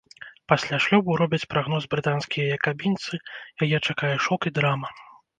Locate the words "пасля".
0.51-0.77